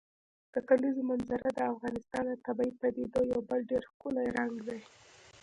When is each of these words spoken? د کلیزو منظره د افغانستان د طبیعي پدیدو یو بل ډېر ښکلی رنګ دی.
د 0.53 0.55
کلیزو 0.67 1.01
منظره 1.11 1.47
د 1.53 1.59
افغانستان 1.73 2.23
د 2.29 2.33
طبیعي 2.45 2.71
پدیدو 2.81 3.21
یو 3.33 3.41
بل 3.49 3.59
ډېر 3.69 3.83
ښکلی 3.91 4.27
رنګ 4.37 4.53
دی. 4.67 4.79